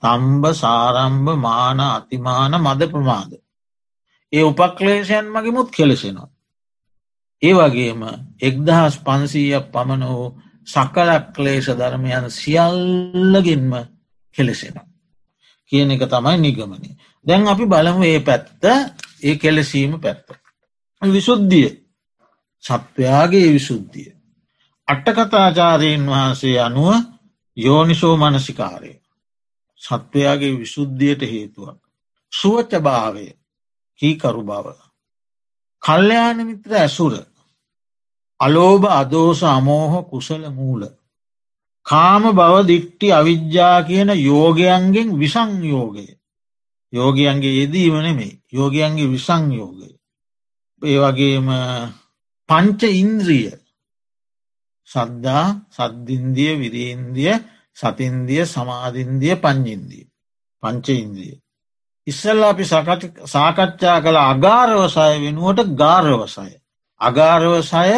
[0.02, 3.32] තම්බ සාරම්භ මාන අතිමාන මද ප්‍රමාද.
[4.32, 6.35] ඒ උපක්ලේෂයන් මගේමුත් කෙලෙසෙනවා.
[7.42, 8.02] ඒ වගේම
[8.40, 10.28] එක්දහස් පන්සීයක් පමණ වූ
[10.66, 13.72] සකලක්ලේෂ ධර්මයන් සියල්ලගින්ම
[14.34, 14.76] කෙලෙසෙන.
[15.72, 16.88] කියන එක තමයි නිගමනය.
[17.26, 18.62] දැන් අපි බලමු ඒ පැත්ත
[19.22, 20.26] ඒ කෙලෙසීම පැත්ත.
[21.02, 21.86] විශුද්ධිය
[22.64, 24.10] සත්වයාගේ විශුද්ධිය.
[24.88, 26.94] අට්ටකතාචාරයෙන් වහන්සේ අනුව
[27.56, 28.92] යෝනිසෝ මනසිකාරය.
[29.82, 31.78] සත්වයාගේ විශුද්ධියට හේතුවක්.
[32.32, 33.26] සුවච්ච භාවය
[34.00, 34.66] කීකරු බව.
[35.82, 37.14] කල්්‍යයාන මිත්‍ර ඇසුර
[38.40, 40.82] අලෝභ අදෝස අමෝහ කුසල මූල.
[41.86, 46.06] කාම බව දික්ටි අවිද්‍යා කියන යෝගයන්ගෙන් විසංයෝගය.
[46.92, 49.90] යෝගයන්ගේ යෙදීම නෙමේ යෝගයන්ගේ විසංයෝගය.
[50.82, 51.48] ඒ වගේම
[52.48, 53.50] පංච ඉන්ද්‍රිය
[54.88, 57.34] සද්දා සද්ධින්දිය විරීන්දිය
[57.76, 60.04] සතින්දිය සමාධින්දිය පංචින්දිය
[60.62, 61.36] පංච ඉන්ද්‍රිය.
[62.06, 66.50] ඉස්සල්ල අපි සාකච්ඡා කළ අගාරවසය වෙනුවට ගාරවසය.
[67.00, 67.94] අගාරවසය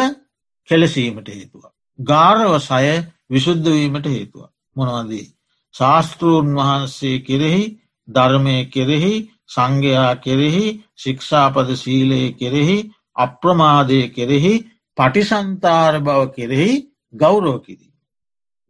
[0.69, 1.63] කෙලසීමට හේතුව.
[1.99, 2.93] ගාරවසය
[3.29, 4.47] විශුද්ධවීමට හේතුව.
[4.75, 5.27] මොනවදී.
[5.75, 7.63] ශාස්තෘන් වහන්සේ කෙරෙහි
[8.07, 9.13] ධර්මය කෙරෙහි
[9.47, 12.77] සංඝයා කෙරෙහි ශික්ෂාපද සීලය කෙරෙහි
[13.15, 14.53] අප්‍රමාදය කෙරෙහි
[14.97, 16.71] පටිසන්තාර බව කෙරෙහි
[17.13, 17.93] ගෞරෝකිදී.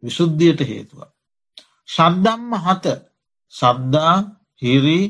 [0.02, 1.00] විශුද්ධියට හේතුව.
[1.88, 2.84] ශද්දම්ම හත
[3.54, 4.14] සද්දා
[4.62, 5.00] හිරි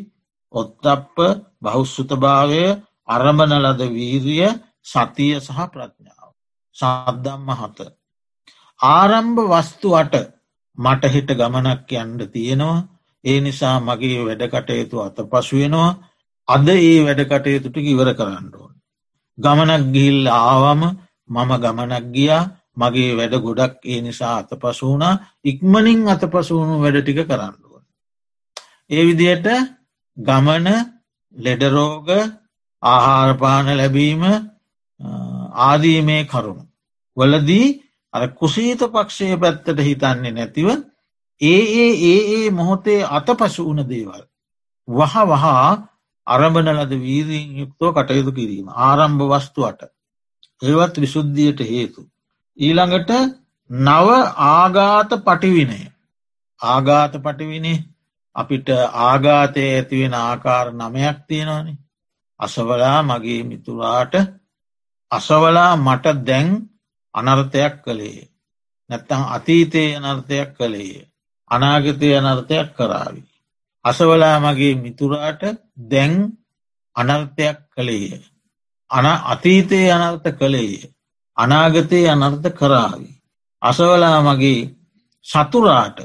[0.54, 1.16] ඔත්තප්ප
[1.62, 2.62] බෞස්සුතභාවය
[3.08, 4.48] අරමණ ලද වීරිය
[4.84, 6.30] සතිය සහ ප්‍රඥාව.
[6.76, 7.78] සද්ධම්ම හත.
[8.80, 10.14] ආරම්භ වස්තුවට
[10.78, 12.78] මට හිට ගමනක් යන්ඩ තියෙනවා
[13.24, 15.90] ඒ නිසා මගේ වැඩකටයුතු අත පසුවෙනවා
[16.48, 18.74] අද ඒ වැඩකටයුතුට ඉවර කරන්න ඕන.
[19.38, 20.82] ගමනක් ගිහිල් ආවම
[21.30, 22.44] මම ගමනක් ගියා
[22.76, 27.74] මගේ වැඩ ගොඩක් ඒ නිසා අත පසුවනා ඉක්මනින් අත පසුවුණු වැඩ ටික කරන්නුව.
[28.90, 29.46] ඒ විදියට
[30.20, 30.68] ගමන
[31.35, 32.09] ලෙඩරෝග
[32.83, 34.22] ආහාරපාන ලැබීම
[35.61, 36.64] ආදී මේ කරුණු.
[37.16, 37.66] වලදී
[38.14, 40.68] අ කුසීත පක්ෂය පැත්තට හිතන්නේ නැතිව
[41.40, 44.22] ඒ ඒ ඒ ඒ මොහොතේ අතපසු වන දේවල්.
[44.88, 45.70] වහ වහා
[46.26, 49.80] අරඹන ලද වීරීන් යුක්තෝ කටයුතු කිරීම ආරම්භ වස්තුවට
[50.62, 52.00] ඒවත් විශුද්ධියට හේතු.
[52.59, 53.11] ඊළඟට
[53.70, 54.09] නව
[54.48, 55.80] ආගාත පටිවිනය
[56.61, 57.78] ආගාත පටිවිනේ
[58.36, 58.68] අපිට
[59.02, 61.78] ආගාතය ඇතිවෙන ආකාර නමයක් තියෙනවානේ
[62.40, 64.14] අසවලා මගේ මිතුරාට
[65.12, 66.48] අසවලා මට දැන්
[67.14, 68.20] අනර්ථයක් කළේ
[68.90, 71.10] නැත්තං අතීතයේ අනර්ථයක් කළේ
[71.50, 73.22] අනාගතය අනර්ථයක් කරාවි.
[73.84, 75.42] අසවලා මගේ මිතුරාට
[75.82, 76.12] දැන්
[76.96, 78.22] අනර්ථයක් කළේය.
[78.90, 80.74] අන අතීතයේ අනර්ථ කළේය.
[81.38, 83.10] අනාගතයේ අනර්ථ කරාවි.
[83.62, 84.70] අසවලා මගේ
[85.26, 85.98] සතුරාට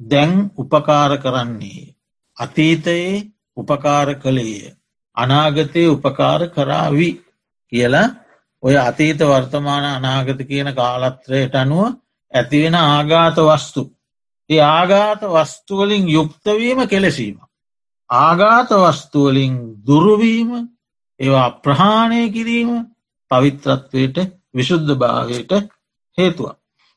[0.00, 1.94] දැන් උපකාර කරන්නේ.
[2.38, 3.22] අතීතයේ
[3.56, 4.74] උපකාර කළේය.
[5.16, 7.08] අනාගතයේ උපකාර කරාවි
[7.72, 8.14] කියලා
[8.62, 11.94] ඔය අතීත වර්තමාන අනාගත කියන කාලත්‍රයට අනුව
[12.32, 13.82] ඇතිවෙන ආගාත වස්තු.
[14.50, 17.36] ඒ ආගාත වස්තුවලින් යුක්තවීම කෙලෙසීම.
[18.10, 19.54] ආගාත වස්තුවලින්
[19.86, 20.50] දුරුවීම
[21.20, 22.70] ඒවා ප්‍රහාණය කිරීම
[23.30, 24.16] පවිත්‍රත්වයට
[24.54, 25.52] විශුද්ධ භාවයට
[26.18, 26.46] හේතුව.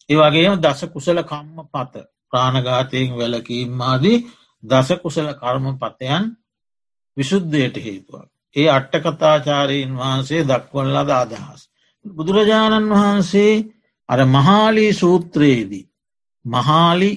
[0.10, 1.94] ඒවගේම දස කුසල කම්ම පත
[2.34, 4.18] ප්‍රාණඝාතයෙන් වැලකීම්මාදී
[4.64, 6.24] දස කුසල කර්ම පතයන්
[7.18, 8.30] විශුද්ධයට හේතුවක්.
[8.56, 11.62] ඒ අට්ටකතාචාරීන් වහන්සේ දක්වන ලද අදහස්.
[12.06, 13.54] බුදුරජාණන් වහන්සේ
[14.10, 15.90] අර මහාලී සූත්‍රයේදී.
[16.46, 17.12] මහාලි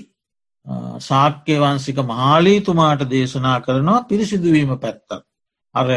[1.00, 5.10] සාක්‍ය වන්සික මහාලීතුමාට දේශනා කරනවා පිරිසිදුවීම පැත්තත්.
[5.74, 5.88] අර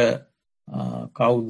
[1.14, 1.50] කෞුද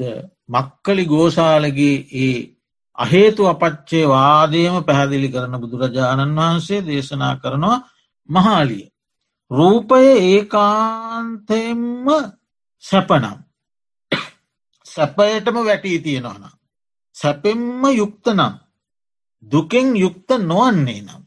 [0.49, 2.52] මක්කලි ගෝසාලගේ ඒ
[2.97, 7.83] අහේතු අපච්චේ වාදයම පැහැදිලි කරන බුදුරජාණන් වහන්සේ දේශනා කරනවා
[8.29, 8.85] මහාලිය.
[9.51, 12.07] රූපය ඒකාන්තෙම්ම
[12.83, 13.37] සැපනම්.
[14.85, 16.45] සැපයටම වැටී තියෙනවන.
[17.15, 18.53] සැපෙම්ම යුක්ත නම්
[19.43, 21.23] දුකෙන් යුක්ත නොවන්නේ නම්.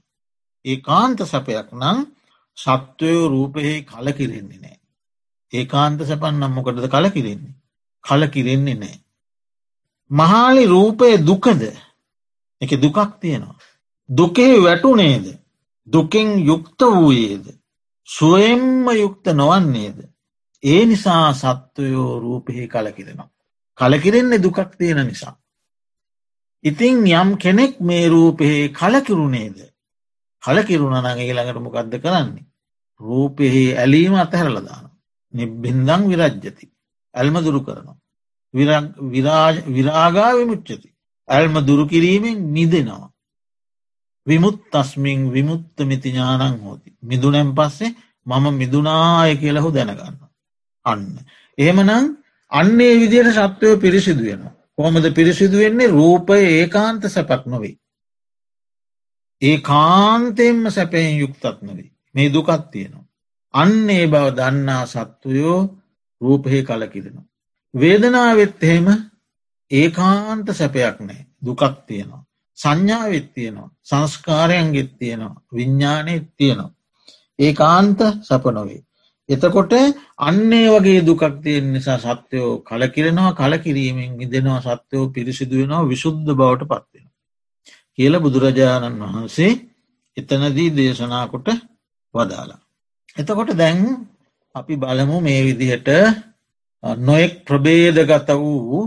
[0.65, 1.99] ඒ කාන්ත සැපයක් නම්
[2.59, 4.79] සත්වයෝ රූපයෙහි කලකිරෙන්නේ නෑ.
[5.53, 7.55] ඒ කාන්ත සැපන් නම් මොකටද කලකිරෙන්නේ.
[8.05, 8.97] කලකිරෙන්නේ නෑ.
[10.11, 11.63] මහාලි රූපය දුකද
[12.63, 13.59] එක දුකක් තියෙනවා.
[14.09, 15.27] දුකේ වැටුනේද
[15.89, 17.47] දුකෙන් යුක්ත වූයේද.
[18.09, 19.99] සුවයෙන්ම යුක්ත නොවන්නේද.
[20.63, 23.31] ඒ නිසා සත්වයෝ රූපෙහි කලකිරෙනවා.
[23.79, 25.37] කලකිරෙන්නේ දුකක් තියෙන නිසා.
[26.65, 29.59] ඉතිං යම් කෙනෙක් මේ රූපෙහි කලකිරුණේද.
[30.43, 32.47] කලකිරුණ නගේ ළඟට මොකක්ද කරන්නේ.
[33.01, 34.91] රූපෙහි ඇලීම අතහැරලදාන.
[35.35, 36.67] නිබ්බින්දං විරජ්ජති.
[37.15, 37.99] ඇල්ම දුරු කරනවා.
[38.57, 40.89] විරාගා විමුච්චති.
[41.29, 43.11] ඇල්ම දුරු කිරීමෙන් මිදෙනවා.
[44.27, 46.91] විමුත් අස්මින් විමුත්ත මිති ඥානං හෝති.
[47.03, 47.95] මිදුනැම් පස්සේ
[48.27, 50.17] මම මිදුනාය කියලහු දැනගන්න.
[50.87, 51.05] අන්න.
[51.59, 52.05] එහෙමනම්
[52.53, 54.55] අන්නේ විදියට සත්වයෝ පිරිසිදු වෙනවා.
[54.77, 57.75] කොමද පිරිසිදු වෙන්නේ රූපය ඒකාන්ත සැපක් නොවේ.
[59.43, 61.91] ඒ කාන්තෙන්ම සැපයෙන් යුක්තත් නොවේ.
[62.15, 63.07] මේ දුකත් තියෙනවා.
[63.55, 65.61] අන්නේ බව දන්නා සත්වයෝ
[66.21, 67.27] රූපහි කලකිරෙනවා.
[67.77, 68.89] වේදනාවෙත් එහෙම
[69.71, 72.23] ඒකාන්ත සැපයක් නෑ දුකක් තියෙනවා.
[72.59, 76.77] සංඥාවෙත් තියෙනවා සංස්කාරයන්ගෙත් තියෙනවා විඤ්ඥානයත් තියෙනවා.
[77.39, 78.83] ඒ කාන්ත සැප නොවේ.
[79.29, 79.73] එතකොට
[80.19, 87.07] අන්නේ වගේ දුකක් තියෙන නිසා සත්‍යයෝ කලකිරෙනවා කලකිරීමෙන් ඉදෙනවා සත්‍යයෝ පිරිසිදුවෙනවා විශුද්ධ බවට පත්වෙන.
[87.97, 89.53] කියල බුදුරජාණන් වහන්සේ
[90.17, 91.49] එතනදී දේශනාකොට
[92.15, 92.61] වදාලා.
[93.17, 93.81] එතකොට දැන්
[94.55, 95.89] අපි බලමු මේ විදිහට
[96.83, 98.83] නොෙක් ප්‍රබේදගත වූ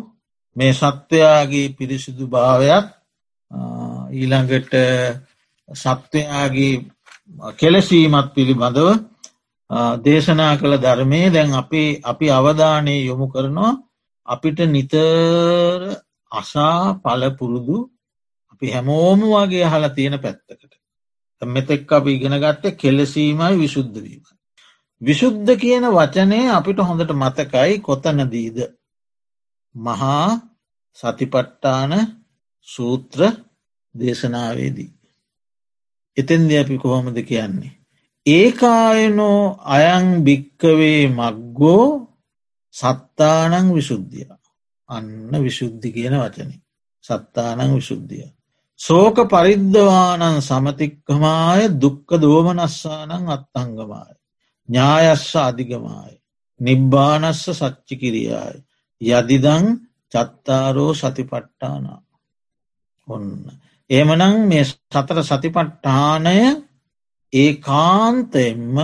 [0.56, 2.86] මේ සත්වයාගේ පිරිසිදු භාවයක්
[4.12, 4.74] ඊළඟට
[5.70, 6.86] සත්වයාගේ
[7.56, 8.90] කෙලසීමත් පිළිබඳව
[10.02, 13.80] දේශනා කළ ධර්මය දැන් අපි අපි අවධානය යොමු කරනවා
[14.28, 15.80] අපිට නිතර
[16.32, 17.78] අසා පලපුරුදු
[18.52, 20.74] අපි හැමෝම වගේ හලා තියෙන පැත්තකට
[21.42, 24.24] මෙතෙක් අප ඉගෙන ගත්ත කෙලසීමයි විශුද්ධවීම.
[25.02, 28.58] විශුද්ධ කියන වචනය අපිට හොඳට මතකයි කොතනදීද.
[29.76, 30.30] මහා
[30.98, 31.94] සතිපට්ටාන
[32.68, 33.20] සූත්‍ර
[33.96, 34.92] දේශනාවේදී.
[36.18, 37.78] එතෙන්ද අපි කොහොමද කියන්නේ.
[38.26, 41.86] ඒකායනෝ අයං භික්කවේ මක්ගෝ
[42.76, 44.28] සත්තානං විශුද්ධිය.
[44.90, 46.52] අන්න විශුද්ධි කියන වචන.
[47.06, 48.28] සත්තානං විශුද්ධිය.
[48.80, 54.19] සෝක පරිද්ධවානන් සමතික්කමාය දුක්ක දෝමනස්සානං අත්තංගමාය.
[54.70, 56.14] ඥායස්ස අධිගමාය.
[56.60, 58.58] නිබ්බානස්ස සච්චි කිරියාය.
[59.02, 59.66] යදිදං
[60.12, 62.02] චත්තාරෝ සතිපට්ටානා.
[63.08, 63.30] ඔන්න.
[63.90, 66.38] එමනං මේ සතර සතිපට්ටානය
[67.34, 68.76] ඒ කාන්තෙන්ම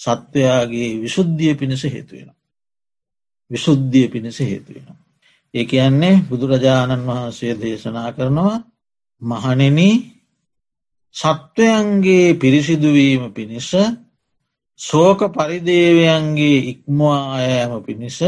[0.00, 2.30] සත්වයාගේ විශුද්ධිය පිණිස හේතුවෙන.
[3.50, 4.96] විශුද්ධිය පිණිස හේතුවෙන.
[5.54, 8.56] ඒ කියන්නේ බුදුරජාණන් වහන්සේ දේශනා කරනවා
[9.22, 9.78] මහනෙන
[11.14, 13.70] සත්වයන්ගේ පිරිසිදුවීම පිණිස
[14.80, 18.18] සෝක පරිදේවයන්ගේ ඉක්මවායෑම පිණිස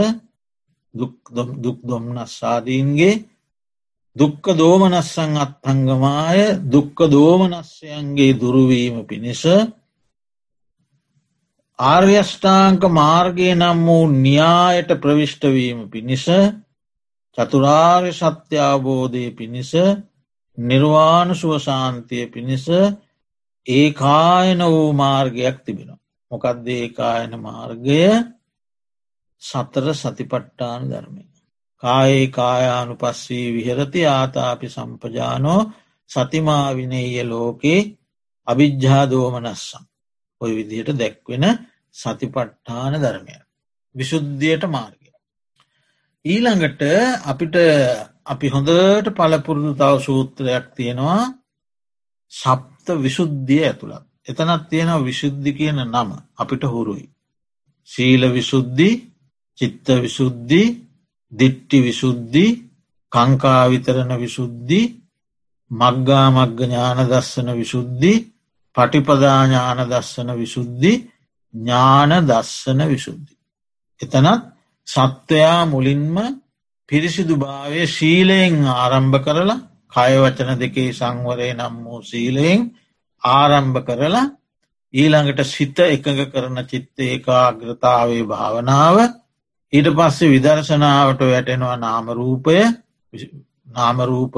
[0.94, 3.14] දුක් දොම්නස්සාදීන්ගේ
[4.16, 9.42] දුක්ක දෝමනස්සං අත්හංගමාය දුක්ක දෝමනස්යන්ගේ දුරුවීම පිණිස
[11.78, 16.26] ආර්යෂ්ඨාංක මාර්ගය නම් වූ න්‍යායට ප්‍රවිෂ්ටවීම පිණිස
[17.38, 19.72] චතුරාර්ය සත්‍යාබෝධය පිණිස
[20.58, 22.66] නිර්වාණ සුවශාන්තිය පිණිස
[23.66, 26.03] ඒ කායන වූ මාර්ගයක් තිබෙනවා.
[26.34, 28.00] මොකක්ද ඒ කායන මාර්ගය
[29.42, 31.24] සතර සතිපට්ටාන ධර්මය.
[31.82, 35.60] කායේ කායානු පස්සී විහරති ආතාපි සම්පජානෝ
[36.10, 37.80] සතිමාවිනේය ලෝකේ
[38.46, 39.84] අභිජ්ජාදෝමනස්සම්.
[40.40, 41.44] ඔය විදිහට දැක්වෙන
[41.94, 43.34] සතිපට්ඨාන ධර්මය.
[43.94, 45.10] විශුද්ධියට මාර්ගය.
[46.24, 46.82] ඊළඟට
[47.24, 47.56] අපිට
[48.24, 51.22] අපි හොඳට පලපුරුදු තව සූත්‍රයක් තියෙනවා
[52.32, 54.13] සප්ත විශුද්ධිය ඇතුළත්.
[54.26, 57.06] එතනත් තියෙනවා විශුද්ධි කියන නම අපිට හුරුයි.
[57.88, 58.90] සීල විශුද්ධි
[59.58, 60.62] චිත්ත විශුද්ධි
[61.32, 62.44] දිට්ටි විශුද්ධි
[63.12, 64.80] කංකාවිතරණ විශුද්ධි
[65.70, 68.12] මග්ගා මග්ග ඥාන දස්සන විශුද්ධි
[68.76, 70.92] පටිපදාඥාන දස්සන විශුද්ධි
[71.54, 73.34] ඥාන දස්සන විශුද්ධි.
[74.00, 74.42] එතනත්
[74.88, 76.16] සත්වයා මුලින්ම
[76.88, 82.60] පිරිසිදු භාවය ශීලයෙන් ආරම්භ කරලා කයවචන දෙකේ සංවරය නම් වූ සීලයෙන්
[83.24, 84.24] ආරම්භ කරලා
[84.94, 88.96] ඊළඟට සිත එකඟ කරන චිත්ත ඒකාග්‍රතාවේ භාවනාව
[89.72, 92.58] ඊට පස්සේ විදර්ශනාවට වැටෙනවා නාමරූපය
[93.68, 94.34] නාමරූප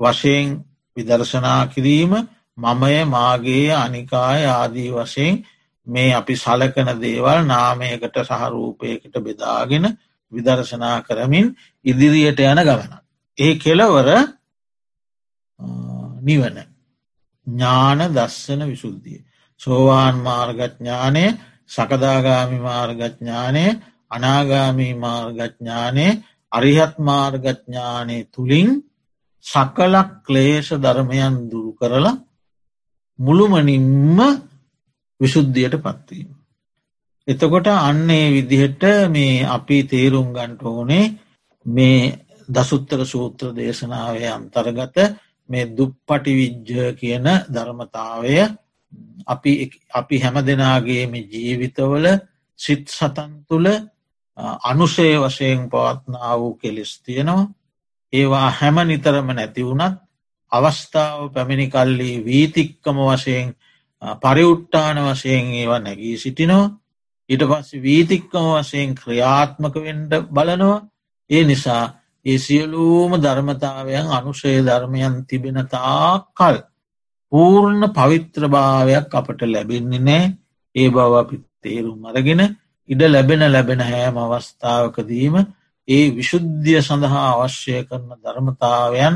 [0.00, 0.64] වශයෙන්
[0.96, 2.12] විදර්ශනා කිරීම
[2.58, 5.44] මමය මාගේ අනිකාය ආදී වශයෙන්
[5.86, 9.84] මේ අපි සලකන දේවල් නාමයකට සහරූපයකට බෙදාගෙන
[10.32, 11.46] විදර්ශනා කරමින්
[11.84, 12.92] ඉදිරියට යන ගමන.
[13.38, 14.08] ඒ කෙලවර
[16.22, 16.56] නිවන
[17.46, 19.20] ඥාන දස්සන විසුද්ධිය.
[19.60, 21.24] සෝවාන් මාර්ගඥානය
[21.66, 23.64] සකදාගාමි මාර්ගඥානය
[24.10, 26.06] අනාගාමී මාර්ගඥානය
[26.52, 28.70] අරිහත් මාර්ගඥානය තුළින්
[29.44, 32.20] සකලක් ක්ලේෂ ධර්මයන් දුරු කරලා
[33.18, 34.18] මුළුමනින්ම
[35.20, 36.28] විශුද්ධියට පත්වීම.
[37.28, 41.06] එතකොට අන්නේ විදිහට මේ අපි තේරුම් ගන්ට ඕනේ
[41.66, 42.00] මේ
[42.48, 44.96] දසුත්තර සූත්‍ර දේශනාවේ අන්තර්ගත
[45.48, 48.36] මේ දුප්පටි විජ්ජ කියන ධර්මතාවය
[49.26, 49.52] අපි
[49.92, 52.06] අපි හැම දෙනාගේම ජීවිතවල
[52.58, 53.68] සිත් සතන් තුළ
[54.62, 57.50] අනුසේ වශයෙන් පවත්නා වූ කෙලෙස් තියෙනවා.
[58.12, 59.96] ඒවා හැම නිතරම නැතිවුණත්
[60.52, 63.48] අවස්ථාව පැමිණි කල්ලි වීතික්කම වශයෙන්
[64.22, 66.74] පරිවුට්ටාන වශයෙන් ඒවා නැගී සිටිනවා.
[67.30, 70.84] ඊට පස්ස වීතික්කම වශයෙන් ක්‍රියාත්මක වෙන්ඩ බලනවා.
[71.30, 71.84] ඒ නිසා
[72.26, 76.56] ඒ සියලූම ධර්මතාවයන් අනුශය ධර්මයන් තිබෙන තාකල්
[77.32, 80.24] පූර්ණ පවිත්‍රභාවයක් අපට ලැබෙන්නේ නෑ
[80.74, 82.42] ඒ බව අපි තේරුම් අරගෙන
[82.88, 85.36] ඉඩ ලැබෙන ලැබෙන හෑම අවස්ථාවකදීම
[85.88, 89.14] ඒ විශුද්ධිය සඳහා අවශ්‍ය කරන ධර්මතාවයන්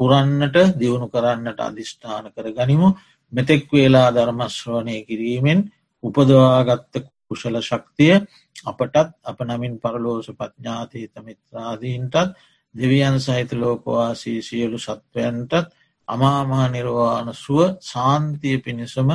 [0.00, 2.88] පුරන්නට දියුණු කරන්නට අධිෂ්ඨාන කර ගනිමු
[3.32, 5.60] මෙතෙක් වේලා ධර්මශ්‍රවනය කිරීමෙන්
[6.04, 6.94] උපදවාගත්ත
[7.26, 8.14] කුශල ශක්තිය
[8.64, 12.34] අපටත් අප නමින් පරලෝස පඥාතීත මිත්‍රාදීන්ටත්
[12.74, 15.68] දෙවියන් සහිත ලෝකවාසී සියලු සත්වයන්ටත්
[16.08, 19.10] අමාමහා නිර්වාණ සුව සාන්තිය පිණිසම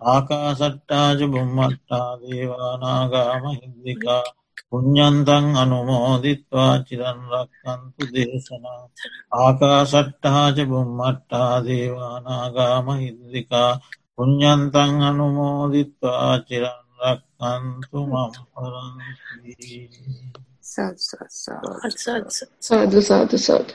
[0.00, 4.22] ආකාසට්ටාජ බුම්මට්ටා දේවානාගා මහින්දිකා
[4.68, 8.88] පුഞ්ඥන්තං අනුමෝදිත්වා චිරන්රක්කන්තු දේශනා
[9.36, 13.80] ආකාසට්ටාජ බුම්මට්ටා දේවානාගා මහින්දිකා
[14.16, 19.88] පුഞ්ඥන්තං අනුමෝදිත්වා චිරන්රක්කන්තු මම්පරන්ී
[20.66, 21.30] සාධ සාධ
[23.00, 23.70] සාධ සාධ